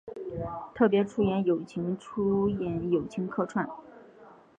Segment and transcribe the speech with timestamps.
[0.73, 3.69] 特别出演友情出演友情客串